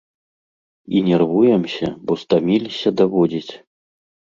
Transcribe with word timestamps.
І 0.85 0.97
нервуемся, 1.11 1.93
бо 2.09 2.13
стаміліся 2.25 2.89
даводзіць! 3.05 3.51